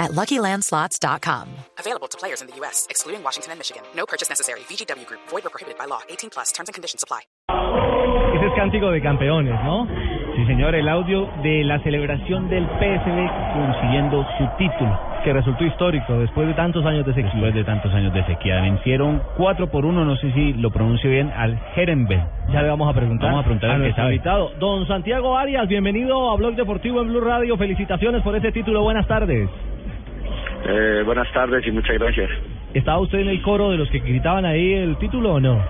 at 0.00 0.10
LuckyLandSlots.com. 0.12 1.48
Available 1.78 2.08
to 2.08 2.16
players 2.18 2.40
in 2.40 2.48
the 2.48 2.56
U.S., 2.64 2.86
excluding 2.90 3.22
Washington 3.22 3.52
and 3.52 3.58
Michigan. 3.60 3.82
No 3.94 4.06
purchase 4.06 4.28
necessary. 4.28 4.60
VGW 4.68 5.06
Group. 5.06 5.20
Void 5.28 5.44
or 5.46 5.50
prohibited 5.50 5.78
by 5.78 5.84
law. 5.86 6.00
18 6.08 6.30
plus. 6.30 6.50
Terms 6.52 6.68
and 6.68 6.74
conditions 6.74 7.04
apply. 7.04 7.20
Ese 8.34 8.46
es 8.46 8.54
cántico 8.56 8.90
de 8.90 9.02
campeones, 9.02 9.52
¿no? 9.64 9.86
Sí, 10.36 10.46
señor, 10.46 10.74
el 10.74 10.88
audio 10.88 11.28
de 11.42 11.64
la 11.64 11.78
celebración 11.82 12.48
del 12.48 12.64
PSV 12.64 13.18
consiguiendo 13.52 14.24
su 14.38 14.46
título, 14.56 14.98
que 15.24 15.32
resultó 15.32 15.64
histórico 15.64 16.14
después 16.18 16.46
de 16.46 16.54
tantos 16.54 16.86
años 16.86 17.04
de 17.04 17.12
sequía. 17.12 17.32
Después 17.34 17.54
de 17.54 17.64
tantos 17.64 17.92
años 17.92 18.14
de 18.14 18.24
sequía. 18.26 18.60
Vencieron 18.62 19.20
4 19.36 19.70
por 19.70 19.84
1, 19.84 20.04
no 20.04 20.16
sé 20.16 20.32
si 20.32 20.52
lo 20.54 20.70
pronuncio 20.70 21.10
bien, 21.10 21.30
al 21.36 21.60
Herenberg. 21.76 22.24
Ya 22.52 22.62
le 22.62 22.68
vamos 22.68 22.88
a 22.88 22.94
preguntar, 22.94 23.28
Vamos 23.30 23.42
a 23.42 23.44
preguntar 23.44 23.70
al 23.72 23.82
que 23.82 23.92
sabe. 23.94 24.14
invitado. 24.14 24.50
Don 24.60 24.86
Santiago 24.86 25.36
Arias, 25.36 25.66
bienvenido 25.68 26.30
a 26.30 26.36
Blog 26.36 26.54
Deportivo 26.54 27.02
en 27.02 27.08
Blue 27.08 27.20
Radio. 27.20 27.56
Felicitaciones 27.58 28.22
por 28.22 28.36
ese 28.36 28.52
título. 28.52 28.82
Buenas 28.82 29.06
tardes. 29.08 29.50
Eh, 30.72 31.02
buenas 31.04 31.30
tardes 31.32 31.66
y 31.66 31.72
muchas 31.72 31.98
gracias. 31.98 32.30
¿Estaba 32.74 32.98
usted 33.00 33.18
en 33.18 33.28
el 33.28 33.42
coro 33.42 33.70
de 33.70 33.78
los 33.78 33.90
que 33.90 33.98
gritaban 33.98 34.44
ahí 34.44 34.72
el 34.74 34.96
título 34.98 35.34
o 35.34 35.40
no? 35.40 35.60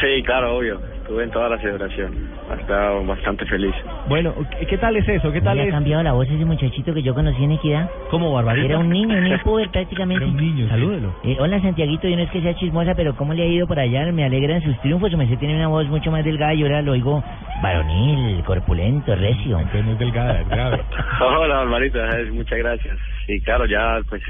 Sí, 0.00 0.22
claro, 0.22 0.56
obvio. 0.56 0.80
Estuve 1.02 1.24
en 1.24 1.30
toda 1.30 1.48
la 1.48 1.58
celebración. 1.58 2.30
Estaba 2.60 3.00
bastante 3.02 3.44
feliz. 3.46 3.74
Bueno, 4.08 4.32
¿qué, 4.58 4.66
qué 4.66 4.78
tal 4.78 4.96
es 4.96 5.08
eso? 5.08 5.32
¿Qué 5.32 5.40
tal 5.40 5.56
¿Le 5.56 5.64
ha 5.64 5.66
es? 5.66 5.70
cambiado 5.72 6.02
la 6.02 6.12
voz 6.12 6.28
ese 6.28 6.44
muchachito 6.44 6.94
que 6.94 7.02
yo 7.02 7.12
conocí 7.12 7.42
en 7.42 7.52
Equidad? 7.52 7.90
¿Cómo, 8.10 8.32
Barbarita? 8.32 8.66
Era 8.66 8.78
un 8.78 8.88
niño, 8.88 9.16
un 9.16 9.24
niño 9.24 9.40
pobre 9.42 9.68
prácticamente. 9.72 10.22
Era 10.24 10.32
un 10.32 10.36
niño, 10.38 10.68
salúdelo. 10.68 11.12
Eh, 11.24 11.36
hola 11.40 11.60
Santiaguito, 11.60 12.06
yo 12.08 12.16
no 12.16 12.22
es 12.22 12.30
que 12.30 12.40
sea 12.40 12.54
chismosa, 12.54 12.94
pero 12.94 13.16
¿cómo 13.16 13.34
le 13.34 13.42
ha 13.42 13.46
ido 13.46 13.66
por 13.66 13.80
allá? 13.80 14.10
Me 14.12 14.24
alegran 14.24 14.62
sus 14.62 14.78
triunfos, 14.80 15.10
su 15.10 15.16
merced 15.16 15.38
tiene 15.38 15.56
una 15.56 15.68
voz 15.68 15.86
mucho 15.88 16.10
más 16.12 16.24
delgada 16.24 16.54
y 16.54 16.62
ahora 16.62 16.82
lo 16.82 16.92
oigo 16.92 17.22
varonil, 17.62 18.42
corpulento, 18.44 19.14
recio. 19.14 19.58
no 19.58 19.92
es 19.92 19.98
delgada, 19.98 20.40
es 20.40 20.48
grave. 20.48 20.82
Hola, 21.20 21.56
Barbarita. 21.58 22.00
Muchas 22.32 22.58
gracias. 22.58 22.98
Sí, 23.26 23.40
claro, 23.40 23.66
ya 23.66 24.00
pues 24.08 24.22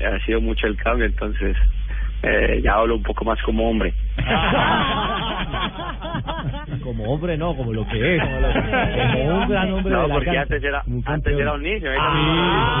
ha 0.00 0.18
sido 0.24 0.40
mucho 0.40 0.66
el 0.66 0.76
cambio, 0.76 1.06
entonces 1.06 1.56
eh, 2.22 2.60
ya 2.64 2.74
hablo 2.74 2.96
un 2.96 3.02
poco 3.02 3.24
más 3.24 3.40
como 3.42 3.68
hombre. 3.68 3.92
como 6.82 7.04
hombre 7.04 7.36
no, 7.38 7.54
como 7.56 7.72
lo 7.72 7.86
que 7.88 8.16
es. 8.16 8.22
Como 8.22 9.38
un 9.42 9.48
gran 9.48 9.72
hombre 9.72 9.92
No, 9.94 10.02
de 10.02 10.08
la 10.08 10.14
porque 10.14 10.26
cancha. 10.26 10.42
antes 10.42 10.64
era, 10.64 10.82
Un 10.86 11.02
antes 11.06 11.38
era 11.38 11.52
un 11.54 11.62
niño. 11.62 11.90
era 11.90 12.72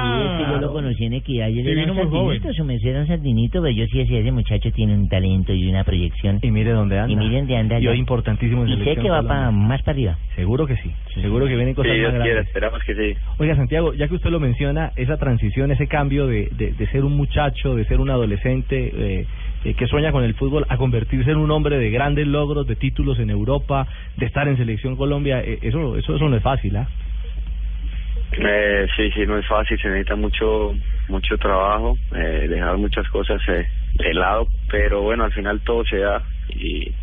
Sí, 0.00 0.22
es 0.24 0.46
que 0.46 0.52
yo 0.52 0.60
lo 0.60 0.72
conocí 0.72 1.04
en 1.04 1.12
Equidad 1.14 1.48
y 1.48 1.58
él 1.60 1.64
Sí, 1.64 1.70
era 1.72 1.92
un 1.92 1.98
sardinito, 1.98 2.52
su 2.52 2.88
era 2.88 3.00
un 3.00 3.06
sardinito, 3.06 3.62
pero 3.62 3.74
yo 3.74 3.84
sí 3.86 3.98
decía, 3.98 4.18
ese 4.20 4.32
muchacho 4.32 4.70
tiene 4.72 4.94
un 4.94 5.08
talento 5.08 5.52
y 5.52 5.68
una 5.68 5.84
proyección. 5.84 6.38
Y 6.42 6.50
mire 6.50 6.70
dónde 6.72 6.98
anda. 6.98 7.12
Y 7.12 7.16
miren 7.16 7.46
de 7.46 7.56
anda 7.56 7.78
Y 7.78 7.86
hoy 7.86 7.98
importantísimo 7.98 8.62
en 8.64 8.70
Y 8.70 8.84
sé 8.84 8.96
que 8.96 9.10
va 9.10 9.22
para 9.22 9.50
más 9.50 9.82
para 9.82 9.92
arriba. 9.92 10.18
Seguro 10.36 10.66
que 10.66 10.76
sí. 10.76 10.90
Seguro 11.20 11.46
que 11.46 11.54
vienen 11.56 11.74
Sí, 11.74 11.76
cosas 11.76 11.92
Dios 11.94 12.12
más 12.14 12.22
grandes. 12.24 12.46
esperamos 12.46 12.80
que 12.84 12.94
sí. 12.94 13.14
Oiga, 13.38 13.56
Santiago, 13.56 13.92
ya 13.94 14.08
que 14.08 14.14
usted 14.14 14.30
lo 14.30 14.40
menciona, 14.40 14.92
esa 14.96 15.16
transición, 15.18 15.70
ese 15.70 15.86
cambio 15.86 16.26
de, 16.26 16.48
de, 16.52 16.72
de 16.72 16.86
ser 16.88 17.04
un 17.04 17.16
muchacho, 17.16 17.74
de 17.76 17.84
ser 17.84 18.00
un 18.00 18.10
adolescente 18.10 18.92
eh, 18.94 19.26
eh, 19.64 19.74
que 19.74 19.86
sueña 19.86 20.12
con 20.12 20.24
el 20.24 20.34
fútbol, 20.34 20.66
a 20.68 20.76
convertirse 20.76 21.30
en 21.30 21.38
un 21.38 21.50
hombre 21.50 21.78
de 21.78 21.90
grandes 21.90 22.26
logros, 22.26 22.66
de 22.66 22.76
títulos 22.76 23.18
en 23.18 23.30
Europa, 23.30 23.86
de 24.16 24.26
estar 24.26 24.48
en 24.48 24.56
Selección 24.56 24.96
Colombia, 24.96 25.40
eh, 25.40 25.58
eso, 25.62 25.96
eso, 25.96 26.16
eso 26.16 26.28
no 26.28 26.36
es 26.36 26.42
fácil, 26.42 26.76
¿ah? 26.76 26.88
Eh, 28.32 28.86
sí, 28.96 29.10
sí, 29.10 29.26
no 29.26 29.36
es 29.38 29.46
fácil, 29.46 29.78
se 29.80 29.88
necesita 29.88 30.14
mucho 30.14 30.74
mucho 31.08 31.36
trabajo, 31.36 31.98
eh, 32.14 32.46
dejar 32.48 32.76
muchas 32.76 33.08
cosas 33.08 33.42
eh, 33.48 33.66
de 33.94 34.14
lado, 34.14 34.46
pero 34.70 35.02
bueno, 35.02 35.24
al 35.24 35.32
final 35.32 35.60
todo 35.62 35.84
se 35.84 35.98
da 35.98 36.22
y, 36.48 36.94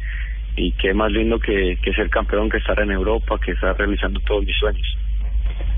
y 0.55 0.71
qué 0.73 0.93
más 0.93 1.11
lindo 1.11 1.39
que, 1.39 1.77
que 1.83 1.93
ser 1.93 2.09
campeón, 2.09 2.49
que 2.49 2.57
estar 2.57 2.79
en 2.79 2.91
Europa, 2.91 3.37
que 3.43 3.51
estar 3.51 3.77
realizando 3.77 4.21
todos 4.21 4.45
mis 4.45 4.55
sueños. 4.55 4.97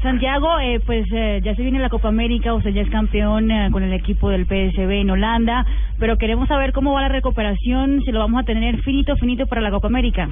Santiago, 0.01 0.59
eh, 0.59 0.79
pues 0.85 1.05
eh, 1.11 1.41
ya 1.43 1.55
se 1.55 1.61
viene 1.61 1.79
la 1.79 1.89
Copa 1.89 2.07
América, 2.07 2.53
usted 2.53 2.71
ya 2.71 2.81
es 2.81 2.89
campeón 2.89 3.51
eh, 3.51 3.69
con 3.69 3.83
el 3.83 3.91
equipo 3.91 4.29
del 4.29 4.45
PSV 4.45 4.89
en 4.91 5.09
Holanda, 5.09 5.65
pero 5.99 6.17
queremos 6.17 6.47
saber 6.47 6.71
cómo 6.71 6.93
va 6.93 7.01
la 7.01 7.09
recuperación, 7.09 8.01
si 8.03 8.11
lo 8.11 8.19
vamos 8.19 8.41
a 8.41 8.45
tener 8.45 8.81
finito, 8.83 9.17
finito 9.17 9.45
para 9.45 9.61
la 9.61 9.71
Copa 9.71 9.87
América. 9.87 10.29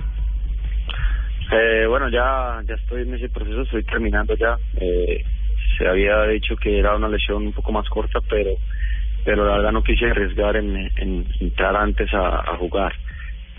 Eh, 1.52 1.86
bueno, 1.88 2.10
ya 2.10 2.62
ya 2.66 2.76
estoy 2.76 3.02
en 3.02 3.16
ese 3.16 3.30
proceso, 3.30 3.62
estoy 3.62 3.84
terminando 3.84 4.36
ya. 4.36 4.58
Eh, 4.80 5.24
se 5.78 5.88
había 5.88 6.24
dicho 6.24 6.56
que 6.56 6.80
era 6.80 6.96
una 6.96 7.10
lesión 7.10 7.48
un 7.48 7.54
poco 7.54 7.72
más 7.74 7.88
corta, 7.90 8.20
pero 8.30 8.52
pero 9.26 9.46
la 9.46 9.58
verdad 9.58 9.72
no 9.74 9.84
quise 9.84 10.10
arriesgar 10.10 10.56
en, 10.56 10.90
en 10.96 11.26
entrar 11.42 11.76
antes 11.76 12.14
a, 12.14 12.40
a 12.40 12.56
jugar. 12.58 12.94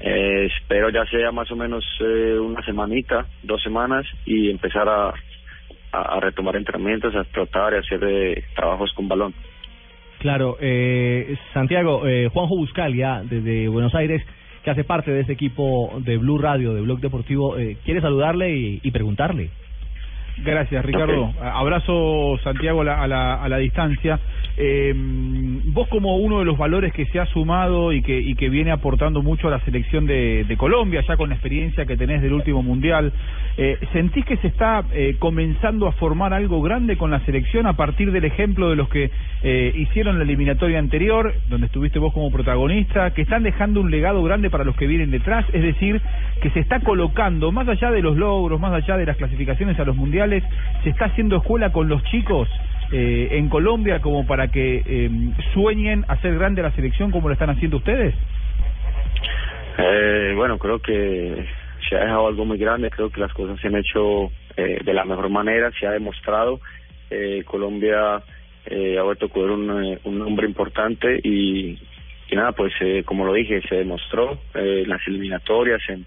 Eh, 0.01 0.47
espero 0.47 0.89
ya 0.91 1.05
sea 1.07 1.33
más 1.33 1.51
o 1.51 1.57
menos 1.57 1.85
eh, 2.01 2.39
una 2.39 2.63
semanita, 2.63 3.27
dos 3.43 3.63
semanas 3.63 4.07
y 4.25 4.51
empezar 4.51 4.89
a, 4.89 5.13
a, 5.93 6.17
a 6.17 6.21
retomar 6.21 6.57
entrenamientos, 6.57 7.15
a 7.15 7.25
tratar 7.25 7.75
y 7.75 7.77
hacer 7.77 8.01
eh, 8.05 8.45
trabajos 8.55 8.93
con 8.95 9.09
balón. 9.09 9.35
Claro, 10.19 10.57
eh, 10.61 11.37
Santiago, 11.55 12.07
eh, 12.07 12.29
Juanjo 12.33 12.57
Buscalia, 12.57 13.23
desde 13.25 13.69
Buenos 13.69 13.95
Aires, 13.95 14.23
que 14.65 14.71
hace 14.71 14.83
parte 14.83 15.13
de 15.13 15.21
este 15.21 15.33
equipo 15.35 16.01
de 16.05 16.19
Blue 16.19 16.39
Radio, 16.39 16.75
de 16.75 16.81
Blog 16.81 17.01
Deportivo, 17.01 17.57
eh, 17.57 17.77
quiere 17.85 18.01
saludarle 18.01 18.57
y, 18.57 18.81
y 18.83 18.91
preguntarle. 18.91 19.51
Gracias, 20.45 20.85
Ricardo. 20.85 21.33
Abrazo, 21.41 22.39
Santiago, 22.43 22.83
a 22.83 22.85
la, 22.85 23.03
a 23.03 23.07
la, 23.09 23.35
a 23.35 23.49
la 23.49 23.59
distancia. 23.59 24.19
Eh, 24.61 24.93
vos 25.67 25.87
como 25.89 26.17
uno 26.17 26.41
de 26.41 26.45
los 26.45 26.59
valores 26.59 26.93
que 26.93 27.07
se 27.07 27.21
ha 27.21 27.27
sumado 27.27 27.93
y 27.93 28.03
que, 28.03 28.19
y 28.19 28.35
que 28.35 28.49
viene 28.49 28.73
aportando 28.73 29.23
mucho 29.23 29.47
a 29.47 29.53
la 29.53 29.61
selección 29.61 30.05
de, 30.07 30.45
de 30.45 30.57
Colombia, 30.57 31.03
ya 31.07 31.17
con 31.17 31.29
la 31.29 31.37
experiencia 31.37 31.87
que 31.87 31.97
tenés 31.97 32.23
del 32.23 32.33
último 32.33 32.63
Mundial, 32.63 33.13
eh, 33.57 33.79
¿sentís 33.93 34.25
que 34.25 34.37
se 34.39 34.49
está 34.49 34.85
eh, 34.93 35.17
comenzando 35.19 35.87
a 35.87 35.93
formar 35.93 36.35
algo 36.35 36.61
grande 36.61 36.97
con 36.97 37.11
la 37.11 37.21
selección 37.21 37.67
a 37.67 37.75
partir 37.75 38.11
del 38.11 38.25
ejemplo 38.25 38.69
de 38.69 38.77
los 38.77 38.89
que 38.89 39.11
eh, 39.43 39.73
hicieron 39.77 40.19
la 40.19 40.25
eliminatoria 40.25 40.81
anterior, 40.81 41.33
donde 41.49 41.67
estuviste 41.67 42.01
vos 42.01 42.13
como 42.13 42.31
protagonista, 42.33 43.13
que 43.13 43.23
están 43.23 43.45
dejando 43.45 43.81
un 43.81 43.91
legado 43.93 44.23
grande 44.25 44.51
para 44.51 44.65
los 44.65 44.77
que 44.77 44.89
vienen 44.89 45.13
detrás? 45.13 45.47
Es 45.53 45.63
decir, 45.63 46.01
que 46.43 46.51
se 46.51 46.61
está 46.61 46.81
colocando, 46.81 47.53
más 47.53 47.69
allá 47.69 47.93
de 47.93 48.03
los 48.03 48.17
logros, 48.17 48.61
más 48.61 48.73
allá 48.73 48.97
de 48.97 49.07
las 49.07 49.17
clasificaciones 49.17 49.79
a 49.79 49.85
los 49.85 49.95
mundiales, 49.95 50.28
se 50.83 50.91
está 50.91 51.07
haciendo 51.07 51.37
escuela 51.37 51.73
con 51.73 51.89
los 51.89 52.03
chicos 52.05 52.49
eh, 52.93 53.29
en 53.33 53.49
Colombia 53.49 54.01
como 54.01 54.27
para 54.27 54.49
que 54.49 54.83
eh, 54.87 55.11
sueñen 55.53 56.05
hacer 56.09 56.35
grande 56.39 56.63
la 56.63 56.73
selección 56.73 57.11
como 57.11 57.29
lo 57.29 57.35
están 57.35 57.51
haciendo 57.51 57.77
ustedes? 57.79 58.15
Eh, 59.79 60.33
bueno, 60.35 60.59
creo 60.59 60.79
que 60.79 61.45
se 61.89 61.97
ha 61.97 62.01
dejado 62.01 62.27
algo 62.29 62.45
muy 62.45 62.59
grande, 62.59 62.91
creo 62.91 63.11
que 63.11 63.21
las 63.21 63.33
cosas 63.33 63.61
se 63.61 63.69
han 63.69 63.77
hecho 63.77 64.31
eh, 64.57 64.81
de 64.85 64.93
la 64.93 65.05
mejor 65.05 65.29
manera, 65.31 65.71
se 65.79 65.87
ha 65.87 65.93
demostrado. 65.93 66.61
Eh, 67.11 67.43
Colombia 67.45 68.23
eh, 68.67 68.99
ha 68.99 69.03
vuelto 69.03 69.27
a 69.27 69.29
cubrir 69.29 69.53
un, 69.53 69.99
un 70.03 70.19
nombre 70.19 70.47
importante 70.47 71.21
y, 71.23 71.79
y 72.31 72.37
nada, 72.37 72.53
pues 72.53 72.73
como 73.05 73.25
lo 73.25 73.33
dije, 73.35 73.63
se 73.69 73.77
demostró 73.77 74.39
en 74.55 74.89
las 74.89 75.07
eliminatorias, 75.07 75.81
en, 75.89 76.05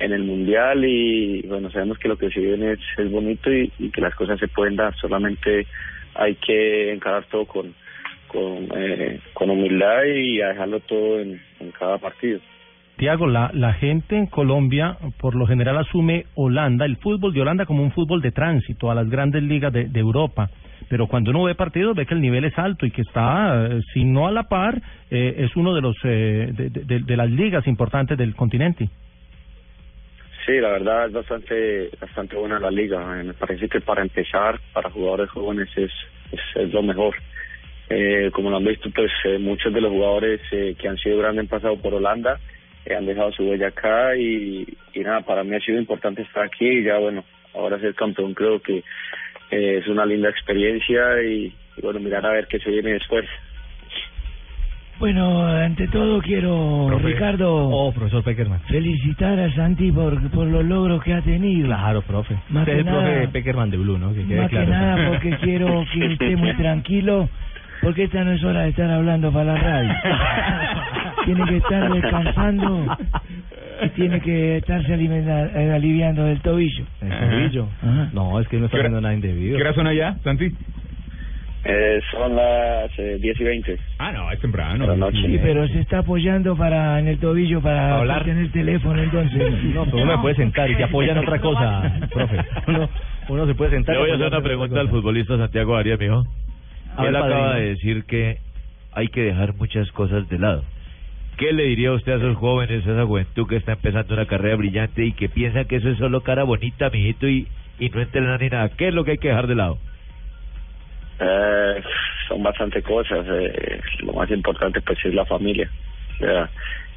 en 0.00 0.12
el 0.12 0.22
Mundial 0.22 0.84
y 0.84 1.42
bueno, 1.42 1.70
sabemos 1.70 1.98
que 1.98 2.08
lo 2.08 2.16
que 2.16 2.30
se 2.30 2.40
viene 2.40 2.72
es, 2.72 2.80
es 2.96 3.10
bonito 3.10 3.52
y, 3.52 3.68
que 3.90 4.00
las 4.00 4.14
cosas 4.14 4.38
se 4.38 4.48
pueden 4.48 4.76
dar, 4.76 4.94
solamente 4.96 5.66
hay 6.14 6.36
que 6.36 6.92
encarar 6.92 7.24
todo 7.24 7.46
con, 7.46 7.74
con, 8.28 8.68
eh, 8.76 9.20
con 9.34 9.50
humildad 9.50 10.04
y 10.04 10.36
dejarlo 10.36 10.80
todo 10.80 11.20
en, 11.20 11.40
cada 11.78 11.98
partido. 11.98 12.40
Tiago, 12.96 13.26
la, 13.26 13.50
la 13.52 13.74
gente 13.74 14.16
en 14.16 14.26
Colombia 14.26 14.96
por 15.20 15.34
lo 15.36 15.46
general 15.46 15.78
asume 15.78 16.26
Holanda, 16.34 16.84
el 16.84 16.96
fútbol 16.96 17.32
de 17.32 17.42
Holanda 17.42 17.66
como 17.66 17.82
un 17.82 17.92
fútbol 17.92 18.20
de 18.20 18.32
tránsito 18.32 18.90
a 18.90 18.94
las 18.94 19.08
grandes 19.08 19.42
ligas 19.42 19.72
de, 19.72 19.88
Europa. 19.94 20.50
Pero 20.88 21.06
cuando 21.06 21.30
uno 21.30 21.44
ve 21.44 21.54
partidos 21.54 21.94
ve 21.94 22.06
que 22.06 22.14
el 22.14 22.20
nivel 22.20 22.44
es 22.44 22.56
alto 22.58 22.86
y 22.86 22.90
que 22.90 23.02
está, 23.02 23.66
eh, 23.66 23.80
si 23.92 24.04
no 24.04 24.26
a 24.26 24.32
la 24.32 24.44
par, 24.44 24.80
eh, 25.10 25.34
es 25.38 25.54
uno 25.54 25.74
de 25.74 25.80
los 25.80 25.96
eh, 26.04 26.52
de 26.52 27.16
las 27.16 27.30
ligas 27.30 27.66
importantes 27.66 28.16
del 28.16 28.34
continente. 28.34 28.88
Sí, 30.48 30.54
la 30.60 30.70
verdad 30.70 31.08
es 31.08 31.12
bastante 31.12 31.90
bastante 32.00 32.34
buena 32.34 32.58
la 32.58 32.70
liga. 32.70 33.20
Eh, 33.20 33.22
Me 33.22 33.34
parece 33.34 33.68
que 33.68 33.82
para 33.82 34.00
empezar, 34.00 34.58
para 34.72 34.88
jugadores 34.88 35.28
jóvenes 35.28 35.68
es, 35.76 35.90
es, 36.54 36.72
lo 36.72 36.82
mejor. 36.82 37.14
Eh, 37.90 38.30
como 38.32 38.48
lo 38.48 38.56
han 38.56 38.64
visto, 38.64 38.88
pues 38.94 39.12
eh, 39.24 39.38
muchos 39.38 39.74
de 39.74 39.82
los 39.82 39.90
jugadores 39.90 40.40
eh, 40.50 40.74
que 40.78 40.88
han 40.88 40.96
sido 40.96 41.18
grandes 41.18 41.42
han 41.42 41.48
pasado 41.48 41.76
por 41.76 41.92
Holanda, 41.92 42.40
eh, 42.86 42.94
han 42.94 43.04
dejado 43.04 43.30
su 43.32 43.44
huella 43.44 43.68
acá 43.68 44.16
y, 44.16 44.66
nada, 44.94 45.20
para 45.20 45.44
mí 45.44 45.54
ha 45.54 45.60
sido 45.60 45.78
importante 45.78 46.22
estar 46.22 46.44
aquí 46.46 46.66
y 46.66 46.84
ya 46.84 46.96
bueno, 46.96 47.24
ahora 47.52 47.78
ser 47.78 47.94
campeón 47.94 48.32
creo 48.32 48.58
que 48.62 48.82
es 49.50 49.86
una 49.86 50.06
linda 50.06 50.30
experiencia 50.30 51.22
y, 51.22 51.52
y 51.76 51.80
bueno, 51.82 52.00
mirar 52.00 52.24
a 52.24 52.32
ver 52.32 52.46
qué 52.46 52.58
se 52.58 52.70
viene 52.70 52.94
después. 52.94 53.26
Bueno, 54.98 55.46
ante 55.46 55.86
todo 55.88 56.20
quiero, 56.20 56.86
Profe. 56.88 57.06
Ricardo, 57.06 57.68
Oh, 57.68 57.92
profesor 57.92 58.24
Peckerman. 58.24 58.60
felicitar 58.62 59.38
a 59.38 59.52
Santi 59.54 59.92
por, 59.92 60.28
por 60.30 60.46
los 60.48 60.64
logros 60.64 61.02
que 61.04 61.14
ha 61.14 61.22
tenido. 61.22 61.66
Claro, 61.68 62.02
profe. 62.02 62.34
Más 62.50 62.62
Usted 62.62 62.72
que 62.74 62.80
es 62.80 62.86
el 62.86 62.92
profe 62.92 63.14
nada- 63.14 63.30
Peckerman 63.32 63.70
de 63.70 63.76
Blue, 63.76 63.96
¿no? 63.98 64.12
Que 64.12 64.24
quede 64.24 64.40
Más 64.40 64.50
que 64.50 64.56
claro. 64.56 64.70
nada 64.70 65.08
porque 65.10 65.30
quiero 65.40 65.84
que 65.92 66.06
esté 66.12 66.34
muy 66.36 66.52
tranquilo, 66.54 67.28
porque 67.80 68.04
esta 68.04 68.24
no 68.24 68.32
es 68.32 68.42
hora 68.42 68.62
de 68.62 68.70
estar 68.70 68.90
hablando 68.90 69.30
para 69.32 69.54
la 69.54 69.56
radio. 69.60 69.90
tiene 71.24 71.44
que 71.44 71.56
estar 71.58 71.92
descansando 71.92 72.96
y 73.84 73.88
tiene 73.90 74.20
que 74.20 74.56
estarse 74.56 74.94
alimenta- 74.94 75.74
aliviando 75.76 76.24
del 76.24 76.40
tobillo. 76.40 76.84
¿El 77.02 77.08
tobillo? 77.10 77.68
Ajá. 77.82 78.10
No, 78.12 78.40
es 78.40 78.48
que 78.48 78.56
no 78.58 78.64
está 78.64 78.76
¿Qué 78.78 78.80
hora- 78.80 78.88
haciendo 78.88 79.00
nada 79.00 79.14
indebido. 79.14 79.56
¿Qué 79.58 79.62
hora 79.62 79.74
son 79.74 79.86
allá, 79.86 80.16
Santi? 80.24 80.50
Eh, 81.70 82.00
son 82.10 82.34
las 82.34 82.90
eh, 82.98 83.18
10 83.20 83.40
y 83.40 83.44
20 83.44 83.78
Ah, 83.98 84.10
no, 84.10 84.30
es 84.32 84.40
temprano. 84.40 84.86
la 84.86 84.96
noche. 84.96 85.18
Sí, 85.26 85.38
pero 85.42 85.68
se 85.68 85.80
está 85.80 85.98
apoyando 85.98 86.56
para 86.56 86.98
en 86.98 87.08
el 87.08 87.18
tobillo 87.18 87.60
para 87.60 87.98
hablar. 87.98 88.24
tener 88.24 88.50
teléfono 88.52 89.02
entonces. 89.02 89.52
No, 89.74 89.84
pero 89.84 89.98
uno 90.02 90.12
se 90.16 90.18
puede 90.22 90.34
sentar 90.36 90.70
y 90.70 90.74
se 90.76 90.84
apoya 90.84 91.12
en 91.12 91.18
otra 91.18 91.38
cosa, 91.40 92.00
profe. 92.12 92.36
Uno, 92.68 92.88
uno 93.28 93.46
se 93.46 93.54
puede 93.54 93.70
sentar. 93.72 93.96
Le 93.96 94.00
y 94.00 94.02
voy 94.04 94.10
a 94.12 94.14
hacer 94.14 94.26
una 94.28 94.36
en 94.38 94.42
pregunta 94.44 94.80
al 94.80 94.86
cosa. 94.86 94.96
futbolista 94.98 95.36
Santiago 95.36 95.76
Arias, 95.76 95.98
mijo. 96.00 96.24
A 96.96 97.02
ver, 97.02 97.10
Él 97.10 97.16
acaba 97.16 97.30
padrino. 97.30 97.54
de 97.60 97.68
decir 97.68 98.04
que 98.04 98.38
hay 98.92 99.08
que 99.08 99.20
dejar 99.24 99.54
muchas 99.54 99.92
cosas 99.92 100.26
de 100.30 100.38
lado. 100.38 100.64
¿Qué 101.36 101.52
le 101.52 101.64
diría 101.64 101.92
usted 101.92 102.12
a 102.12 102.16
esos 102.16 102.36
jóvenes, 102.36 102.84
a 102.86 102.92
esa 102.92 103.04
juventud 103.04 103.46
que 103.46 103.56
está 103.56 103.72
empezando 103.72 104.14
una 104.14 104.24
carrera 104.26 104.56
brillante 104.56 105.04
y 105.04 105.12
que 105.12 105.28
piensa 105.28 105.64
que 105.66 105.76
eso 105.76 105.90
es 105.90 105.98
solo 105.98 106.22
cara 106.22 106.44
bonita, 106.44 106.88
mijito, 106.90 107.28
y, 107.28 107.46
y 107.78 107.90
no 107.90 108.00
entrenar 108.00 108.40
ni 108.40 108.48
nada? 108.48 108.70
¿Qué 108.70 108.88
es 108.88 108.94
lo 108.94 109.04
que 109.04 109.12
hay 109.12 109.18
que 109.18 109.28
dejar 109.28 109.46
de 109.46 109.54
lado? 109.54 109.78
Eh, 111.20 111.82
son 112.28 112.42
bastante 112.42 112.82
cosas. 112.82 113.26
Eh, 113.28 113.80
lo 114.00 114.12
más 114.12 114.30
importante 114.30 114.80
pues 114.80 114.98
es 115.04 115.14
la 115.14 115.24
familia. 115.24 115.70
Sea, 116.18 116.50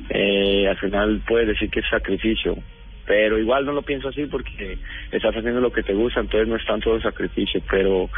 eh, 0.09 0.68
al 0.68 0.77
final 0.77 1.21
puedes 1.27 1.47
decir 1.47 1.69
que 1.69 1.81
es 1.81 1.89
sacrificio, 1.89 2.57
pero 3.06 3.38
igual 3.38 3.65
no 3.65 3.73
lo 3.73 3.81
pienso 3.81 4.09
así 4.09 4.25
porque 4.25 4.77
estás 5.12 5.35
haciendo 5.35 5.62
lo 5.62 5.71
que 5.71 5.83
te 5.83 5.94
gusta, 5.94 6.21
entonces 6.21 6.47
no 6.47 6.56
es 6.56 6.65
tanto 6.65 6.95
el 6.95 7.01
sacrificio, 7.01 7.62
pero 7.69 8.09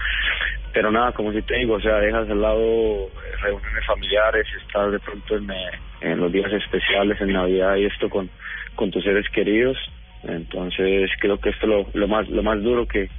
pero 0.74 0.92
nada, 0.92 1.12
como 1.12 1.32
si 1.32 1.42
te 1.44 1.56
digo, 1.58 1.76
o 1.76 1.82
sea, 1.82 1.98
dejas 1.98 2.28
al 2.30 2.42
lado 2.42 3.10
reuniones 3.42 3.86
familiares, 3.86 4.48
estar 4.66 4.90
de 4.90 5.00
pronto 5.00 5.38
en, 5.38 5.52
eh, 5.52 5.72
en 6.02 6.20
los 6.20 6.32
días 6.32 6.52
especiales, 6.52 7.20
en 7.22 7.34
Navidad 7.34 7.76
y 7.76 7.86
esto 7.86 8.10
con, 8.10 8.30
con 8.76 8.90
tus 8.90 9.04
seres 9.04 9.28
queridos, 9.30 9.78
entonces 10.24 11.12
creo 11.20 11.38
que 11.38 11.50
esto 11.50 11.66
es 11.66 11.70
lo, 11.70 11.88
lo 11.94 12.08
más 12.08 12.28
lo 12.30 12.42
más 12.44 12.62
duro 12.64 12.88
que, 12.88 13.10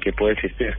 que 0.00 0.12
puede 0.12 0.34
existir. 0.34 0.76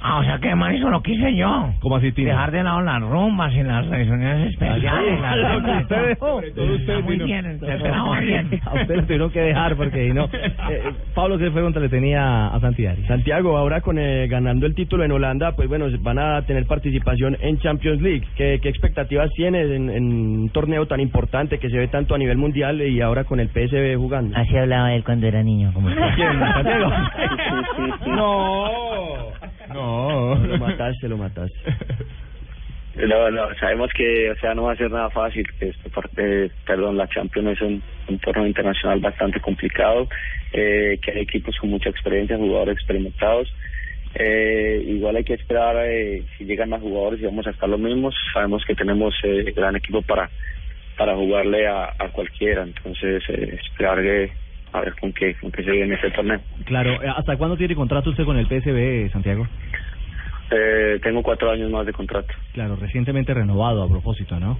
Ah, 0.00 0.18
o 0.18 0.24
sea 0.24 0.38
que 0.38 0.54
man, 0.54 0.74
eso 0.74 0.88
lo 0.90 1.02
quise 1.02 1.34
yo. 1.34 1.70
¿Cómo 1.80 1.96
así, 1.96 2.12
Tino? 2.12 2.30
Dejar 2.30 2.50
de 2.52 2.62
lado 2.62 2.80
las 2.82 3.00
rumbas 3.02 3.52
y 3.54 3.62
las 3.62 3.86
reuniones 3.86 4.52
especiales. 4.52 5.20
Ah, 5.24 5.36
las 5.36 5.54
lo 5.54 5.60
que 5.60 5.66
cenas. 5.66 5.82
usted 5.82 6.06
dejó. 6.08 6.40
Está 6.42 7.00
muy 7.00 7.18
bien, 7.18 7.46
empezamos 7.46 8.20
bien. 8.20 8.60
A 8.64 8.74
usted 8.74 8.94
lo 8.96 9.02
tuvieron 9.02 9.30
que 9.30 9.40
dejar 9.40 9.76
porque 9.76 10.12
no. 10.14 10.28
Eh, 10.68 10.82
Pablo, 11.14 11.38
¿qué 11.38 11.48
pregunta 11.50 11.78
le 11.78 11.88
tenía 11.88 12.48
a 12.48 12.58
Santiago? 12.60 12.96
Santiago, 13.06 13.56
ahora 13.56 13.80
con 13.82 13.98
eh, 13.98 14.26
ganando 14.26 14.66
el 14.66 14.74
título 14.74 15.04
en 15.04 15.12
Holanda, 15.12 15.52
pues 15.54 15.68
bueno, 15.68 15.86
van 16.00 16.18
a 16.18 16.42
tener 16.42 16.66
participación 16.66 17.36
en 17.40 17.58
Champions 17.60 18.02
League. 18.02 18.24
¿Qué, 18.36 18.58
qué 18.60 18.68
expectativas 18.68 19.30
tienes 19.36 19.70
en, 19.70 19.90
en 19.90 20.04
un 20.04 20.50
torneo 20.50 20.86
tan 20.86 20.98
importante 21.00 21.58
que 21.58 21.70
se 21.70 21.78
ve 21.78 21.86
tanto 21.88 22.14
a 22.14 22.18
nivel 22.18 22.36
mundial 22.36 22.82
y 22.82 23.00
ahora 23.00 23.24
con 23.24 23.38
el 23.38 23.48
PSV 23.48 23.96
jugando? 23.96 24.36
Así 24.36 24.56
hablaba 24.56 24.92
él 24.94 25.04
cuando 25.04 25.26
era 25.28 25.42
niño, 25.42 25.70
como. 25.72 25.88
¿Quién, 26.16 26.38
Santiago? 26.40 26.90
No. 28.08 28.64
No. 29.76 30.34
Lo 30.34 30.58
mataste, 30.58 31.08
lo 31.08 31.16
mataste. 31.16 31.58
No, 32.96 33.30
no, 33.30 33.54
sabemos 33.60 33.90
que, 33.92 34.30
o 34.30 34.36
sea, 34.36 34.54
no 34.54 34.62
va 34.62 34.72
a 34.72 34.76
ser 34.76 34.90
nada 34.90 35.10
fácil. 35.10 35.46
que 35.58 35.68
Esta 35.68 35.90
parte, 35.90 36.50
perdón, 36.66 36.96
la 36.96 37.06
Champions 37.08 37.48
es 37.50 37.60
un, 37.60 37.82
un 38.08 38.18
torneo 38.20 38.46
internacional 38.46 39.00
bastante 39.00 39.38
complicado, 39.40 40.08
eh, 40.52 40.98
que 41.02 41.10
hay 41.10 41.20
equipos 41.20 41.54
con 41.58 41.70
mucha 41.70 41.90
experiencia, 41.90 42.38
jugadores 42.38 42.76
experimentados. 42.76 43.52
Eh, 44.14 44.82
igual 44.86 45.16
hay 45.16 45.24
que 45.24 45.34
esperar 45.34 45.76
eh, 45.84 46.22
si 46.38 46.46
llegan 46.46 46.70
más 46.70 46.80
jugadores 46.80 47.20
y 47.20 47.26
vamos 47.26 47.46
a 47.46 47.50
estar 47.50 47.68
los 47.68 47.78
mismos. 47.78 48.14
Sabemos 48.32 48.64
que 48.64 48.74
tenemos 48.74 49.14
eh, 49.24 49.52
gran 49.54 49.76
equipo 49.76 50.00
para 50.00 50.30
para 50.96 51.14
jugarle 51.14 51.66
a, 51.66 51.92
a 51.98 52.08
cualquiera, 52.08 52.62
entonces 52.62 53.22
eh, 53.28 53.58
esperar 53.62 54.00
que, 54.00 54.30
a 54.76 54.80
ver 54.80 54.94
con 55.00 55.12
qué, 55.12 55.34
con 55.40 55.50
qué 55.50 55.62
se 55.64 55.70
viene 55.70 55.94
este 55.94 56.10
torneo. 56.10 56.40
Claro, 56.64 56.92
eh, 57.02 57.08
¿hasta 57.16 57.36
cuándo 57.36 57.56
tiene 57.56 57.74
contrato 57.74 58.10
usted 58.10 58.24
con 58.24 58.36
el 58.38 58.46
PSV, 58.46 59.10
Santiago? 59.12 59.46
Eh, 60.50 61.00
tengo 61.02 61.22
cuatro 61.22 61.50
años 61.50 61.70
más 61.70 61.84
de 61.86 61.92
contrato. 61.92 62.32
Claro, 62.52 62.76
recientemente 62.76 63.34
renovado 63.34 63.82
a 63.82 63.88
propósito, 63.88 64.38
¿no? 64.38 64.58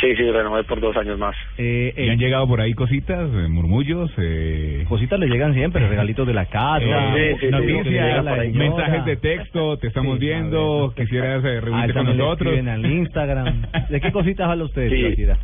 Sí, 0.00 0.14
sí, 0.16 0.28
renové 0.30 0.64
por 0.64 0.80
dos 0.80 0.94
años 0.96 1.18
más. 1.18 1.34
Eh, 1.56 1.94
¿Y 1.96 2.10
han 2.10 2.18
llegado 2.18 2.46
por 2.48 2.60
ahí 2.60 2.74
cositas, 2.74 3.30
eh, 3.32 3.48
murmullos? 3.48 4.10
Eh... 4.18 4.84
Cositas 4.88 5.18
le 5.20 5.28
llegan 5.28 5.54
siempre, 5.54 5.88
regalitos 5.88 6.26
de 6.26 6.34
la 6.34 6.46
casa, 6.46 7.16
Eh, 7.16 7.36
sí, 7.40 7.46
sí, 7.46 7.50
noticias, 7.50 8.24
mensajes 8.52 9.04
de 9.06 9.16
texto, 9.16 9.78
te 9.78 9.86
estamos 9.86 10.18
Sí, 10.18 10.26
viendo, 10.26 10.88
ver. 10.94 10.96
quisieras 11.06 11.44
eh, 11.44 11.56
Ah, 11.58 11.60
reunirte 11.60 11.92
con 11.94 12.16
nosotros. 12.18 12.58
al 12.66 12.86
Instagram. 12.86 13.62
¿De 13.88 14.00
qué 14.00 14.12
cositas 14.12 14.48
habla 14.50 14.64
usted? 14.64 14.90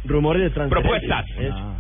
Rumores 0.04 0.42
de 0.42 0.50
transferencias. 0.50 1.24
Propuestas. 1.24 1.26
Ah. 1.52 1.76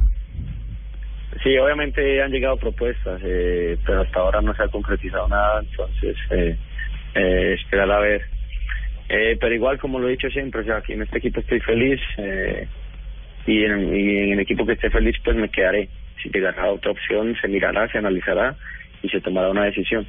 Sí, 1.42 1.56
obviamente 1.56 2.22
han 2.22 2.30
llegado 2.30 2.56
propuestas, 2.58 3.20
eh, 3.24 3.78
pero 3.86 4.02
hasta 4.02 4.20
ahora 4.20 4.42
no 4.42 4.54
se 4.54 4.62
ha 4.62 4.68
concretizado 4.68 5.26
nada, 5.28 5.60
entonces 5.60 6.16
eh, 6.30 6.56
eh, 7.14 7.56
esperar 7.58 7.90
a 7.90 7.98
ver. 8.00 8.22
Eh, 9.08 9.36
pero 9.40 9.54
igual, 9.54 9.78
como 9.78 9.98
lo 9.98 10.08
he 10.08 10.12
dicho 10.12 10.28
siempre, 10.30 10.60
o 10.60 10.64
sea, 10.64 10.76
aquí 10.76 10.92
en 10.92 11.02
este 11.02 11.18
equipo 11.18 11.40
estoy 11.40 11.60
feliz 11.60 12.00
eh, 12.18 12.68
y, 13.46 13.64
en, 13.64 14.32
el 14.32 14.40
equipo 14.40 14.66
que 14.66 14.74
esté 14.74 14.90
feliz, 14.90 15.16
pues 15.24 15.36
me 15.36 15.48
quedaré. 15.48 15.88
Si 16.22 16.28
llegará 16.28 16.70
otra 16.70 16.90
opción, 16.90 17.34
se 17.40 17.48
mirará, 17.48 17.88
se 17.88 17.98
analizará 17.98 18.54
y 19.02 19.08
se 19.08 19.20
tomará 19.20 19.48
una 19.48 19.64
decisión. 19.64 20.06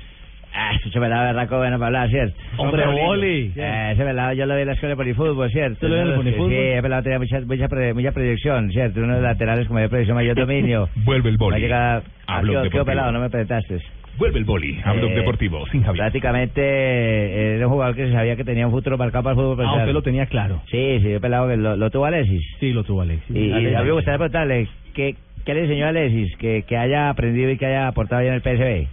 Ah, 0.53 0.71
ese 0.75 1.00
pelado 1.00 1.25
berraco 1.33 1.57
bueno 1.57 1.77
para 1.80 1.88
hablar, 1.88 2.09
¿cierto? 2.09 2.36
Hombre, 2.57 2.86
boli. 2.88 3.51
Eh, 3.56 3.92
ese 3.94 4.03
pelado 4.03 4.33
yo 4.33 4.45
lo 4.45 4.56
vi 4.56 4.62
en 4.62 4.68
la 4.68 4.74
escuela 4.74 4.92
de 4.94 4.98
polifútbol, 4.98 5.50
¿cierto? 5.50 5.74
¿Usted 5.74 5.88
lo 5.88 5.94
vio 5.95 6.01
en 6.03 6.09
el 6.09 6.15
polifútbol? 6.15 6.50
Sí, 6.51 6.56
ese 6.57 6.81
pelado 6.81 7.03
tenía 7.03 7.19
mucha, 7.19 7.39
mucha, 7.42 7.68
pre- 7.69 7.94
mucha 7.94 8.12
proyección, 8.12 8.71
¿cierto? 8.71 9.00
Uno 9.00 9.15
de 9.15 9.21
los 9.21 9.30
laterales 9.30 9.68
como 9.68 9.80
de 9.80 9.88
proyección 9.89 10.15
mayor 10.15 10.36
dominio. 10.39 10.89
Vuelve 11.06 11.30
el 11.30 11.38
boli. 11.38 11.71
a 11.71 12.01
Ah, 12.27 12.42
quedó, 12.69 12.86
pelado, 12.86 13.12
no 13.12 13.19
me 13.21 13.30
presentaste. 13.30 13.80
Vuelve 14.18 14.39
el 14.39 14.45
boli 14.45 14.77
a 14.83 14.92
Blog 14.94 15.12
Eh, 15.12 15.15
Deportivo, 15.15 15.65
sin 15.68 15.83
Javier. 15.83 16.03
Prácticamente 16.03 17.56
era 17.56 17.68
un 17.68 17.74
jugador 17.74 17.95
que 17.95 18.07
se 18.07 18.12
sabía 18.13 18.36
que 18.36 18.44
tenía 18.44 18.65
un 18.68 18.74
futuro 18.74 18.98
marcado 18.98 19.24
para 19.24 19.33
el 19.33 19.38
fútbol 19.42 19.65
Ah, 19.68 19.77
usted 19.80 19.94
lo 19.94 20.01
tenía 20.01 20.25
claro. 20.25 20.62
Sí, 20.69 21.00
sí, 21.01 21.12
yo 21.12 21.21
pelado 21.21 21.48
que 21.48 21.57
lo, 21.57 21.75
lo 21.77 21.89
tuvo 21.89 22.06
Alexis. 22.06 22.42
Sí, 22.59 22.74
lo 22.74 22.83
tuvo 22.83 23.01
Alexis. 23.01 23.36
Y, 23.36 23.51
a 23.74 23.80
mí 23.80 23.86
me 23.86 23.92
gustaría 23.92 24.18
preguntarle, 24.18 24.68
¿qué, 24.94 25.15
¿qué 25.45 25.53
le 25.53 25.62
enseñó 25.62 25.86
a 25.86 25.89
Alexis 25.89 26.36
que, 26.38 26.63
que 26.67 26.77
haya 26.77 27.10
aprendido 27.10 27.50
y 27.51 27.58
que 27.58 27.65
haya 27.65 27.88
aportado 27.88 28.22
bien 28.22 28.34
el 28.34 28.41
PSV? 28.41 28.88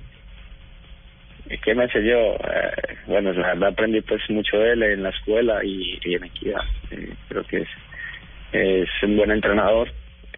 ¿Qué 1.64 1.75
me 1.75 1.85
enseñó? 1.85 2.35
Eh, 2.35 2.97
bueno, 3.07 3.33
la 3.33 3.49
verdad 3.49 3.71
aprendí 3.71 4.00
pues 4.02 4.23
mucho 4.28 4.59
de 4.59 4.73
él 4.73 4.83
en 4.83 5.02
la 5.02 5.11
escuela 5.11 5.64
y, 5.64 5.99
en 6.05 6.25
Equidad. 6.25 6.61
Creo 7.28 7.45
que 7.45 7.59
es, 7.59 7.69
es 8.52 8.88
un 9.02 9.17
buen 9.17 9.31
entrenador, 9.31 9.90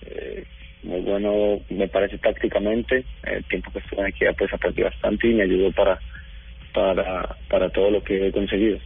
eh, 0.06 0.44
muy 0.82 1.00
bueno 1.00 1.60
me 1.68 1.88
parece 1.88 2.18
tácticamente. 2.18 3.04
El 3.24 3.44
tiempo 3.44 3.70
que 3.72 3.80
estuve 3.80 4.00
en 4.00 4.06
Equidad 4.08 4.34
pues 4.38 4.52
aprendí 4.52 4.82
bastante 4.82 5.28
y 5.28 5.34
me 5.34 5.42
ayudó 5.42 5.72
para, 5.72 5.98
para, 6.72 7.36
para 7.48 7.68
todo 7.70 7.90
lo 7.90 8.02
que 8.02 8.28
he 8.28 8.32
conseguido. 8.32 8.78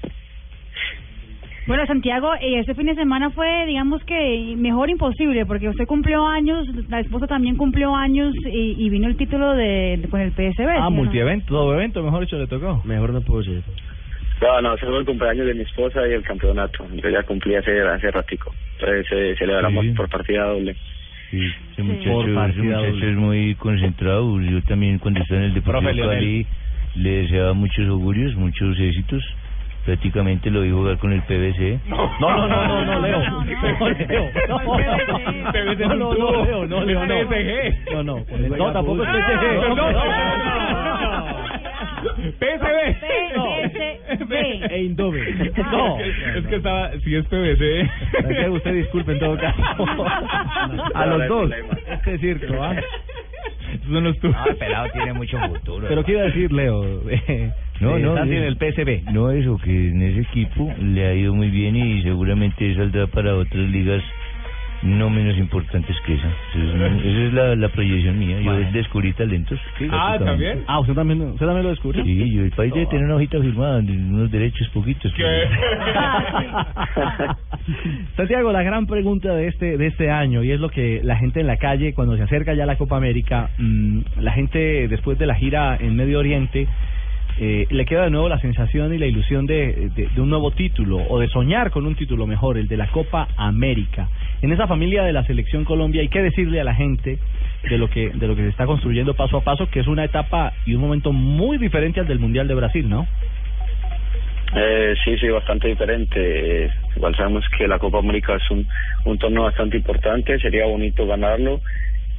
Bueno, 1.66 1.86
Santiago, 1.86 2.34
eh, 2.34 2.58
este 2.60 2.74
fin 2.74 2.86
de 2.86 2.94
semana 2.94 3.30
fue, 3.30 3.64
digamos 3.66 4.04
que 4.04 4.54
mejor 4.58 4.90
imposible, 4.90 5.46
porque 5.46 5.68
usted 5.70 5.86
cumplió 5.86 6.26
años, 6.26 6.66
la 6.88 7.00
esposa 7.00 7.26
también 7.26 7.56
cumplió 7.56 7.94
años 7.96 8.34
y, 8.44 8.74
y 8.84 8.90
vino 8.90 9.08
el 9.08 9.16
título 9.16 9.54
de, 9.54 9.96
de- 9.98 10.08
con 10.10 10.20
el 10.20 10.32
PSV. 10.32 10.56
¿sí 10.56 10.62
o 10.62 10.70
Ah, 10.70 10.84
no? 10.84 10.90
multievento, 10.90 11.46
todo 11.46 11.74
evento, 11.74 12.02
mejor 12.02 12.20
dicho, 12.20 12.36
le 12.36 12.46
tocó. 12.46 12.82
Mejor 12.84 13.14
no 13.14 13.22
puedo 13.22 13.42
ser. 13.42 13.62
No, 14.42 14.60
no, 14.60 14.74
ese 14.74 14.84
fue 14.84 14.98
el 14.98 15.06
cumpleaños 15.06 15.46
de 15.46 15.54
mi 15.54 15.62
esposa 15.62 16.06
y 16.06 16.12
el 16.12 16.22
campeonato. 16.22 16.86
Yo 17.02 17.08
ya 17.08 17.22
cumplí 17.22 17.54
hace, 17.54 17.80
hace 17.80 18.10
ratico. 18.10 18.52
Entonces 18.78 19.06
eh, 19.12 19.34
celebramos 19.38 19.84
Sí. 19.86 19.92
por 19.92 20.08
partida 20.10 20.44
doble. 20.44 20.76
Sí, 21.30 21.38
ese 21.72 21.82
muchacho, 21.82 22.10
Por 22.12 22.24
ese 22.26 22.34
partida 22.34 22.76
muchacho 22.80 23.06
es 23.06 23.16
muy 23.16 23.54
concentrado. 23.54 24.40
Yo 24.42 24.60
también 24.64 24.98
cuando 24.98 25.20
estaba 25.20 25.40
en 25.40 25.46
el 25.46 25.54
Deportivo. 25.54 26.08
Cali 26.08 26.46
le 26.96 27.10
deseaba 27.22 27.54
muchos 27.54 27.88
augurios, 27.88 28.34
muchos 28.36 28.78
éxitos. 28.78 29.22
Prácticamente 29.84 30.50
lo 30.50 30.62
vi 30.62 30.70
jugar 30.70 30.98
con 30.98 31.12
el 31.12 31.22
PVC. 31.22 31.80
No, 31.88 32.10
no, 32.18 32.48
no, 32.48 32.66
no, 32.66 32.84
no, 32.84 33.00
Leo. 33.00 33.18
No, 33.30 33.44
Leo. 33.44 34.30
No, 34.48 34.58
no, 34.58 34.78
no, 35.76 35.94
no, 35.94 36.44
Leo, 36.44 36.66
no, 36.66 36.84
Leo, 36.84 37.06
no. 37.06 37.44
No, 37.92 38.02
no, 38.02 38.24
no, 38.56 38.72
tampoco 38.72 39.04
es 39.04 39.10
PSG. 39.10 39.44
PSV. 42.40 42.76
PSV. 44.08 44.34
E 44.70 44.82
Indove. 44.82 45.52
No. 45.70 45.98
Es 45.98 46.46
que 46.46 46.56
estaba, 46.56 46.90
si 47.00 47.16
es 47.16 47.26
PVC. 47.26 47.90
Usted 48.50 48.74
disculpe 48.74 49.12
en 49.12 49.18
todo 49.18 49.36
caso. 49.38 49.60
A 50.94 51.06
los 51.06 51.28
dos. 51.28 51.50
Este 51.88 52.18
circo, 52.18 52.62
¿ah? 52.62 52.76
Esos 53.84 53.92
son 53.94 54.04
los 54.04 54.18
tuyos. 54.18 54.36
No, 54.36 54.46
el 54.50 54.56
pelado 54.56 54.88
tiene 54.92 55.12
mucho 55.12 55.38
futuro. 55.38 55.86
Pero 55.88 56.04
qué 56.04 56.12
iba 56.12 56.22
a 56.22 56.24
decir, 56.24 56.52
Leo. 56.52 56.84
Eh, 57.10 57.50
No, 57.80 57.96
Eh, 57.96 58.00
no, 58.02 58.16
eh, 58.16 58.22
en 58.22 58.44
el 58.44 58.56
PSV. 58.56 59.12
No, 59.12 59.30
eso, 59.30 59.58
que 59.58 59.88
en 59.88 60.00
ese 60.00 60.20
equipo 60.20 60.72
le 60.80 61.06
ha 61.06 61.14
ido 61.14 61.34
muy 61.34 61.50
bien 61.50 61.74
y 61.76 62.02
seguramente 62.02 62.74
saldrá 62.76 63.06
para 63.08 63.34
otras 63.34 63.68
ligas 63.68 64.02
no 64.84 65.08
menos 65.10 65.36
importantes 65.38 65.96
que 66.06 66.14
esa. 66.14 66.28
Esa 66.28 66.86
es, 66.86 67.04
esa 67.04 67.24
es 67.26 67.32
la, 67.32 67.56
la 67.56 67.68
proyección 67.70 68.18
mía. 68.18 68.38
Yo 68.40 68.52
Bueno. 68.52 68.70
descubrí 68.72 69.12
talentos. 69.14 69.58
Ah. 69.90 70.16
¿también? 70.22 70.62
Ah, 70.66 70.80
usted 70.80 70.94
también, 70.94 71.22
usted 71.22 71.46
también 71.46 71.64
lo 71.64 71.70
descubrió. 71.70 72.04
Sí, 72.04 72.34
yo, 72.36 72.44
el 72.44 72.50
país 72.52 72.72
debe 72.74 72.86
tener 72.86 73.04
una 73.06 73.16
hojita 73.16 73.40
firmada, 73.40 73.78
unos 73.78 74.30
derechos 74.30 74.68
poquitos. 74.68 75.12
pero- 75.16 75.28
Santiago, 78.16 78.52
la 78.52 78.62
gran 78.62 78.86
pregunta 78.86 79.34
de 79.34 79.48
este 79.48 79.76
de 79.78 79.86
este 79.86 80.10
año 80.10 80.42
y 80.42 80.50
es 80.52 80.60
lo 80.60 80.68
que 80.68 81.00
la 81.02 81.16
gente 81.16 81.40
en 81.40 81.46
la 81.46 81.56
calle 81.56 81.94
cuando 81.94 82.16
se 82.16 82.22
acerca 82.22 82.54
ya 82.54 82.64
a 82.64 82.66
la 82.66 82.76
Copa 82.76 82.96
América, 82.96 83.50
mm, 83.58 83.98
la 84.20 84.32
gente 84.32 84.88
después 84.88 85.18
de 85.18 85.26
la 85.26 85.34
gira 85.34 85.76
en 85.80 85.96
Medio 85.96 86.18
Oriente 86.18 86.66
eh, 87.38 87.66
le 87.70 87.84
queda 87.84 88.04
de 88.04 88.10
nuevo 88.10 88.28
la 88.28 88.38
sensación 88.38 88.94
y 88.94 88.98
la 88.98 89.06
ilusión 89.06 89.46
de, 89.46 89.90
un 90.16 90.30
nuevo 90.30 90.52
título 90.52 90.98
o 91.08 91.18
de 91.18 91.28
soñar 91.28 91.70
con 91.70 91.84
un 91.86 91.96
título 91.96 92.26
mejor, 92.26 92.58
el 92.58 92.68
de 92.68 92.76
la 92.76 92.86
Copa 92.88 93.28
América. 93.36 94.08
En 94.40 94.52
esa 94.52 94.66
familia 94.66 95.02
de 95.02 95.12
la 95.12 95.24
selección 95.24 95.64
Colombia 95.64 96.02
hay 96.02 96.08
que 96.08 96.22
decirle 96.22 96.60
a 96.60 96.64
la 96.64 96.74
gente 96.74 97.18
de 97.68 97.78
lo 97.78 97.88
que 97.88 98.10
de 98.10 98.26
lo 98.26 98.36
que 98.36 98.42
se 98.42 98.48
está 98.48 98.66
construyendo 98.66 99.14
paso 99.14 99.38
a 99.38 99.44
paso, 99.44 99.68
que 99.68 99.80
es 99.80 99.86
una 99.86 100.04
etapa 100.04 100.52
y 100.66 100.74
un 100.74 100.82
momento 100.82 101.12
muy 101.12 101.58
diferente 101.58 102.00
al 102.00 102.06
del 102.06 102.20
Mundial 102.20 102.46
de 102.46 102.54
Brasil, 102.54 102.88
¿no? 102.88 103.06
Eh, 104.56 104.94
sí, 105.04 105.18
sí, 105.18 105.28
bastante 105.28 105.68
diferente. 105.68 106.66
Eh, 106.66 106.70
igual 106.94 107.16
sabemos 107.16 107.44
que 107.56 107.66
la 107.66 107.78
Copa 107.78 107.98
América 107.98 108.36
es 108.36 108.50
un, 108.50 108.66
un 109.04 109.18
torneo 109.18 109.42
bastante 109.42 109.76
importante, 109.76 110.38
sería 110.38 110.66
bonito 110.66 111.06
ganarlo, 111.06 111.60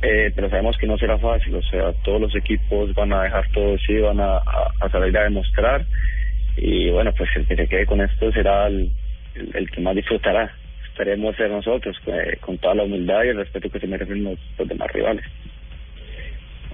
eh, 0.01 0.31
pero 0.35 0.49
sabemos 0.49 0.77
que 0.77 0.87
no 0.87 0.97
será 0.97 1.17
fácil, 1.17 1.55
o 1.55 1.61
sea, 1.63 1.93
todos 2.03 2.21
los 2.21 2.35
equipos 2.35 2.93
van 2.93 3.13
a 3.13 3.23
dejar 3.23 3.47
todo 3.53 3.77
sí, 3.79 3.97
van 3.97 4.19
a, 4.19 4.37
a, 4.37 4.71
a 4.81 4.89
salir 4.89 5.17
a 5.17 5.23
demostrar 5.23 5.85
y 6.57 6.89
bueno, 6.89 7.11
pues 7.17 7.29
el 7.35 7.45
que 7.47 7.55
se 7.55 7.67
quede 7.67 7.85
con 7.85 8.01
esto 8.01 8.31
será 8.31 8.67
el, 8.67 8.91
el, 9.35 9.55
el 9.55 9.71
que 9.71 9.81
más 9.81 9.95
disfrutará. 9.95 10.51
Esperemos 10.87 11.35
ser 11.35 11.51
nosotros, 11.51 11.97
eh, 12.07 12.37
con 12.39 12.57
toda 12.57 12.75
la 12.75 12.83
humildad 12.83 13.23
y 13.25 13.29
el 13.29 13.37
respeto 13.37 13.69
que 13.69 13.79
se 13.79 13.87
merecen 13.87 14.23
los, 14.23 14.39
los 14.57 14.67
demás 14.67 14.89
rivales. 14.93 15.25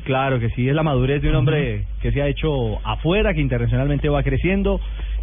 Claro 0.03 0.39
que 0.39 0.49
sí, 0.49 0.67
es 0.67 0.75
la 0.75 0.83
madurez 0.83 1.21
de 1.21 1.29
un 1.29 1.35
hombre 1.35 1.85
que 2.01 2.11
se 2.11 2.21
ha 2.21 2.27
hecho 2.27 2.79
afuera, 2.85 3.33
que 3.33 3.41
internacionalmente 3.41 4.09
va 4.09 4.23
creciendo 4.23 4.79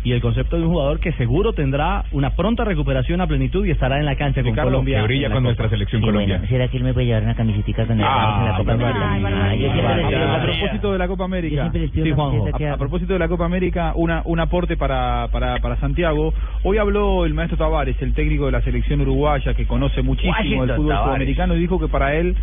y 0.08 0.12
el 0.12 0.20
concepto 0.22 0.56
de 0.56 0.62
un 0.62 0.70
jugador 0.70 1.00
que 1.00 1.12
seguro 1.12 1.52
tendrá 1.52 2.04
una 2.12 2.30
pronta 2.30 2.64
recuperación 2.64 3.20
a 3.20 3.26
plenitud 3.26 3.66
y 3.66 3.70
estará 3.70 3.98
en 3.98 4.06
la 4.06 4.16
cancha 4.16 4.40
con 4.42 4.50
Ricardo, 4.52 4.70
Colombia. 4.70 5.00
que 5.00 5.04
brilla 5.06 5.30
con 5.30 5.42
nuestra 5.42 5.68
selección 5.68 6.02
Y 6.02 6.06
Colombia. 6.06 6.36
bueno, 6.38 6.48
¿será 6.48 6.68
que 6.68 6.76
él 6.78 6.84
me 6.84 6.94
puede 6.94 7.06
llevar 7.06 7.24
una 7.24 7.34
camisetica 7.34 7.84
con 7.86 7.98
el 8.00 8.06
Ah, 8.08 8.38
en 8.40 8.44
la 8.52 8.56
Copa. 8.56 8.72
América? 8.72 9.18
Ah, 9.36 10.36
a 10.38 10.42
propósito 10.42 10.92
de 10.92 10.98
la 10.98 11.08
Copa 11.08 11.24
América, 11.24 11.70
Sí, 11.72 12.10
Juanjo, 12.10 12.44
camiseta 12.44 12.74
a, 12.74 12.76
propósito 12.78 13.12
de 13.12 13.18
la 13.18 13.28
Copa 13.28 13.44
América, 13.44 13.92
una, 13.96 14.22
un 14.24 14.40
aporte 14.40 14.76
para, 14.76 15.28
para, 15.30 15.58
para 15.58 15.76
Santiago. 15.76 16.32
Hoy 16.62 16.78
habló 16.78 17.24
el 17.26 17.34
maestro 17.34 17.58
Tavares, 17.58 18.00
el 18.00 18.14
técnico 18.14 18.46
de 18.46 18.52
la 18.52 18.62
selección 18.62 19.00
uruguaya, 19.02 19.54
que 19.54 19.66
conoce 19.66 20.02
muchísimo 20.02 20.64
el 20.64 20.70
fútbol 20.70 20.88
Tavares. 20.88 21.04
sudamericano, 21.04 21.54
y 21.56 21.60
dijo 21.60 21.78
que 21.78 21.88
para 21.88 22.14
él 22.14 22.34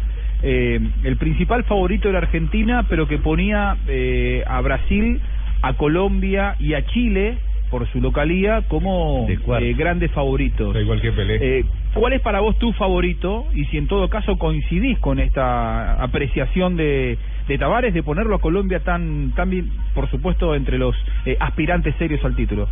eh, 0.44 0.80
el 1.04 1.18
principal 1.18 1.64
favorito 1.64 2.10
era 2.10 2.20
Argentina, 2.20 2.86
pero 2.88 3.08
que 3.08 3.18
ponía 3.18 3.78
eh, 3.88 4.44
a 4.48 4.62
Brasil, 4.62 5.20
a 5.62 5.74
Colombia 5.74 6.56
y 6.60 6.74
a 6.74 6.86
Chile 6.86 7.38
por 7.70 7.88
su 7.92 8.00
localía 8.00 8.64
como 8.68 9.28
eh, 9.30 9.74
grandes 9.74 10.12
favoritos. 10.12 10.76
igual 10.76 11.02
que 11.02 11.12
Pelé. 11.12 11.60
Eh, 11.60 11.66
¿Cuál 11.94 12.14
es 12.14 12.22
para 12.22 12.40
vos 12.40 12.58
tu 12.60 12.74
favorito? 12.74 13.48
Y 13.54 13.66
si 13.66 13.78
en 13.78 13.88
todo 13.88 14.10
caso 14.10 14.38
coincidís 14.38 15.00
con 15.00 15.20
esta 15.20 16.02
apreciación 16.02 16.76
de, 16.76 17.18
de 17.48 17.58
Tavares 17.58 17.94
de 17.94 18.04
ponerlo 18.04 18.36
a 18.36 18.40
Colombia 18.42 18.80
tan, 18.82 19.34
tan 19.36 19.50
bien, 19.50 19.70
por 19.94 20.10
supuesto, 20.10 20.56
entre 20.56 20.78
los 20.78 20.96
eh, 21.26 21.38
aspirantes 21.40 21.96
serios 21.96 22.24
al 22.26 22.36
título. 22.36 22.68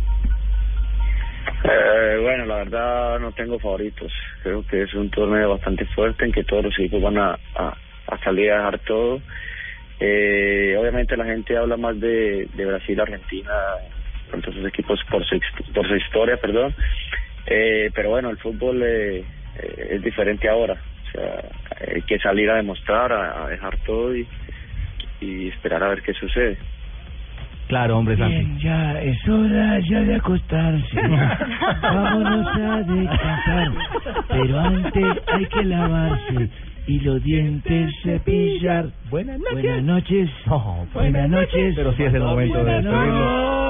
Eh, 1.64 2.18
bueno, 2.22 2.46
la 2.46 2.56
verdad 2.56 3.20
no 3.20 3.32
tengo 3.32 3.58
favoritos. 3.58 4.12
Creo 4.42 4.66
que 4.66 4.82
es 4.82 4.94
un 4.94 5.10
torneo 5.10 5.50
bastante 5.50 5.86
fuerte 5.86 6.24
en 6.24 6.32
que 6.32 6.44
todos 6.44 6.64
los 6.64 6.78
equipos 6.78 7.02
van 7.02 7.18
a, 7.18 7.38
a, 7.54 7.74
a 8.08 8.18
salir 8.22 8.50
a 8.50 8.56
dejar 8.58 8.78
todo. 8.80 9.20
Eh, 10.00 10.76
obviamente 10.78 11.16
la 11.16 11.24
gente 11.24 11.56
habla 11.56 11.76
más 11.76 11.98
de, 12.00 12.48
de 12.54 12.66
Brasil, 12.66 13.00
Argentina, 13.00 13.50
con 14.30 14.40
todos 14.40 14.56
esos 14.56 14.68
equipos 14.68 15.00
por 15.10 15.24
su, 15.24 15.38
por 15.72 15.86
su 15.86 15.96
historia, 15.96 16.36
perdón. 16.36 16.74
Eh, 17.46 17.90
pero 17.94 18.10
bueno, 18.10 18.30
el 18.30 18.38
fútbol 18.38 18.82
eh, 18.82 19.18
eh, 19.18 19.88
es 19.90 20.02
diferente 20.02 20.48
ahora. 20.48 20.74
O 20.74 21.10
sea, 21.12 21.44
hay 21.94 22.02
que 22.02 22.18
salir 22.18 22.50
a 22.50 22.56
demostrar, 22.56 23.12
a, 23.12 23.44
a 23.44 23.48
dejar 23.48 23.76
todo 23.84 24.16
y, 24.16 24.26
y 25.20 25.48
esperar 25.48 25.82
a 25.82 25.88
ver 25.88 26.02
qué 26.02 26.12
sucede. 26.14 26.58
Claro, 27.68 27.98
hombre, 27.98 28.16
Santi. 28.16 28.34
Bien, 28.34 28.58
ya 28.58 29.00
es 29.00 29.28
hora 29.28 29.80
ya 29.80 30.00
de 30.00 30.14
acostarse. 30.16 31.00
Vámonos 31.82 32.46
a 32.56 32.82
descansar. 32.82 33.72
Pero 34.28 34.60
antes 34.60 35.04
hay 35.32 35.46
que 35.46 35.64
lavarse 35.64 36.50
y 36.86 37.00
los 37.00 37.22
dientes 37.22 37.90
cepillar. 38.02 38.86
Buenas 39.10 39.38
noches. 39.38 39.54
Buenas 39.54 39.82
noches. 39.84 40.30
Buenas 40.94 41.30
noches. 41.30 41.74
Pero 41.76 41.92
sí 41.94 42.02
es 42.02 42.14
el 42.14 42.22
momento 42.22 42.64
de 42.64 42.82
noches. 42.82 43.64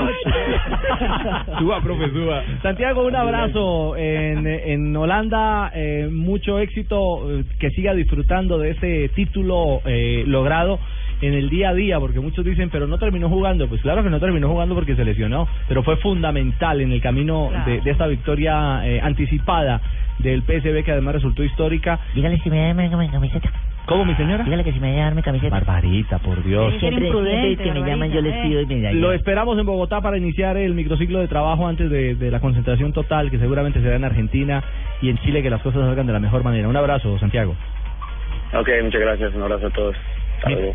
Suba, 1.58 1.80
profe, 1.82 2.10
suba. 2.10 2.42
Santiago, 2.62 3.04
un 3.04 3.14
abrazo 3.14 3.96
en, 3.96 4.46
en 4.46 4.96
Holanda, 4.96 5.70
eh, 5.74 6.08
mucho 6.10 6.58
éxito, 6.58 7.30
eh, 7.30 7.44
que 7.58 7.70
siga 7.70 7.94
disfrutando 7.94 8.58
de 8.58 8.70
ese 8.70 9.10
título 9.14 9.82
eh, 9.84 10.24
logrado 10.26 10.78
en 11.20 11.34
el 11.34 11.48
día 11.48 11.70
a 11.70 11.74
día, 11.74 12.00
porque 12.00 12.20
muchos 12.20 12.44
dicen, 12.44 12.70
pero 12.70 12.86
no 12.86 12.98
terminó 12.98 13.28
jugando. 13.28 13.68
Pues 13.68 13.82
claro 13.82 14.02
que 14.02 14.10
no 14.10 14.20
terminó 14.20 14.48
jugando 14.48 14.74
porque 14.74 14.96
se 14.96 15.04
lesionó, 15.04 15.48
pero 15.68 15.82
fue 15.82 15.96
fundamental 15.96 16.80
en 16.80 16.92
el 16.92 17.00
camino 17.00 17.50
de, 17.66 17.80
de 17.80 17.90
esta 17.90 18.06
victoria 18.06 18.86
eh, 18.86 19.00
anticipada 19.02 19.80
del 20.18 20.42
PSV, 20.42 20.84
que 20.84 20.92
además 20.92 21.14
resultó 21.14 21.42
histórica. 21.42 21.98
Dígale 22.14 22.38
si 22.38 22.50
me 22.50 22.66
da 22.66 22.74
mi 22.74 22.88
mi 22.88 23.08
camiseta. 23.08 23.50
¿Cómo, 23.86 24.04
mi 24.04 24.14
señora? 24.14 24.44
Dígale 24.44 24.62
que 24.62 24.72
si 24.72 24.78
me 24.78 24.96
dar 24.96 25.14
mi 25.14 25.22
camiseta. 25.22 25.50
Barbarita, 25.50 26.18
por 26.18 26.44
Dios. 26.44 26.74
Siempre, 26.78 27.10
siempre 27.10 27.56
que 27.56 27.72
me 27.72 27.80
llaman 27.80 28.12
yo 28.12 28.20
les 28.20 28.36
pido 28.46 28.60
y 28.60 28.66
me 28.66 28.80
da. 28.80 28.92
Lo 28.92 29.12
esperamos 29.12 29.58
en 29.58 29.66
Bogotá 29.66 30.00
para 30.00 30.16
iniciar 30.16 30.56
el 30.56 30.74
microciclo 30.74 31.18
de 31.18 31.26
trabajo 31.26 31.66
antes 31.66 31.90
de, 31.90 32.14
de 32.14 32.30
la 32.30 32.38
concentración 32.38 32.92
total, 32.92 33.30
que 33.30 33.38
seguramente 33.38 33.80
será 33.80 33.96
en 33.96 34.04
Argentina 34.04 34.62
y 35.02 35.10
en 35.10 35.18
Chile, 35.18 35.42
que 35.42 35.50
las 35.50 35.62
cosas 35.62 35.82
salgan 35.86 36.06
de 36.06 36.12
la 36.12 36.20
mejor 36.20 36.44
manera. 36.44 36.68
Un 36.68 36.76
abrazo, 36.76 37.18
Santiago. 37.18 37.56
Ok, 38.52 38.68
muchas 38.84 39.00
gracias. 39.00 39.34
Un 39.34 39.42
abrazo 39.42 39.66
a 39.66 39.70
todos. 39.70 39.96
Hasta 40.36 40.50
luego. 40.50 40.74